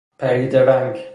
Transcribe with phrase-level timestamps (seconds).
[0.19, 1.03] پریده رنگ